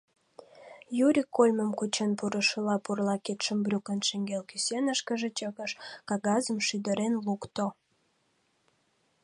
Юрик 1.05 1.27
кольмым 1.37 1.71
кучен 1.79 2.11
пурышыла, 2.19 2.75
пурла 2.85 3.15
кидшым 3.25 3.59
брюкын 3.65 3.99
шеҥгел 4.07 4.41
кӱсенышкыже 4.49 5.29
чыкыш, 5.37 5.71
кагазым 6.09 6.57
шӱдырен 6.67 7.13
лукто. 7.25 7.65